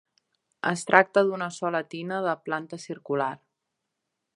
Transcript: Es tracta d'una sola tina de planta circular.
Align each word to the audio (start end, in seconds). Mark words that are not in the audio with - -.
Es 0.69 0.83
tracta 0.91 1.23
d'una 1.29 1.49
sola 1.59 1.83
tina 1.95 2.21
de 2.29 2.35
planta 2.49 2.81
circular. 2.89 3.33